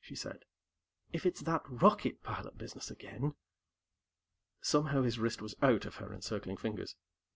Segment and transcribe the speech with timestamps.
[0.00, 0.44] she said.
[1.12, 3.34] "If it's that rocket pilot business again...."
[4.60, 6.94] Somehow, his wrist was out of her encircling fingers.